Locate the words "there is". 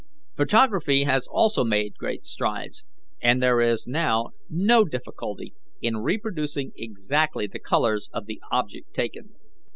3.39-3.85